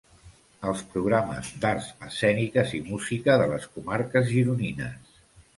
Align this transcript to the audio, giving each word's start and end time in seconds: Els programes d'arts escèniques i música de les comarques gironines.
Els 0.69 0.79
programes 0.93 1.51
d'arts 1.65 1.91
escèniques 2.07 2.73
i 2.79 2.81
música 2.89 3.37
de 3.43 3.47
les 3.55 3.71
comarques 3.77 4.29
gironines. 4.33 5.17